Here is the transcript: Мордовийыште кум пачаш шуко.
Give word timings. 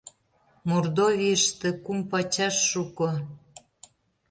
Мордовийыште 0.67 1.69
кум 1.83 1.99
пачаш 2.11 2.55
шуко. 2.69 3.09